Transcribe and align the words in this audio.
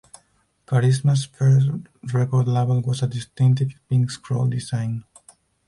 Charisma's 0.65 1.25
first 1.25 1.67
record 2.11 2.47
label 2.47 2.81
was 2.81 3.03
a 3.03 3.07
distinctive 3.07 3.75
"pink 3.87 4.09
scroll" 4.09 4.47
design. 4.47 5.03